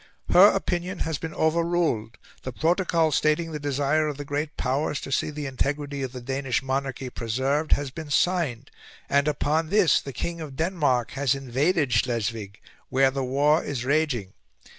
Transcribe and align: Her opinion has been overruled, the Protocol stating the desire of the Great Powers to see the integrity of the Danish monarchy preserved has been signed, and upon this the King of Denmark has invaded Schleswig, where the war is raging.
Her 0.31 0.47
opinion 0.47 0.97
has 1.01 1.19
been 1.19 1.35
overruled, 1.35 2.17
the 2.41 2.51
Protocol 2.51 3.11
stating 3.11 3.51
the 3.51 3.59
desire 3.59 4.07
of 4.07 4.17
the 4.17 4.25
Great 4.25 4.57
Powers 4.57 4.99
to 5.01 5.11
see 5.11 5.29
the 5.29 5.45
integrity 5.45 6.01
of 6.01 6.11
the 6.11 6.21
Danish 6.23 6.63
monarchy 6.63 7.11
preserved 7.11 7.73
has 7.73 7.91
been 7.91 8.09
signed, 8.09 8.71
and 9.07 9.27
upon 9.27 9.69
this 9.69 10.01
the 10.01 10.11
King 10.11 10.41
of 10.41 10.55
Denmark 10.55 11.11
has 11.11 11.35
invaded 11.35 11.93
Schleswig, 11.93 12.59
where 12.89 13.11
the 13.11 13.23
war 13.23 13.63
is 13.63 13.85
raging. 13.85 14.33